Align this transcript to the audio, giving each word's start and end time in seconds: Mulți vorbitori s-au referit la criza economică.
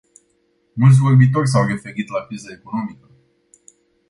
Mulți 0.73 0.99
vorbitori 0.99 1.47
s-au 1.47 1.67
referit 1.67 2.09
la 2.09 2.25
criza 2.25 2.51
economică. 2.51 3.07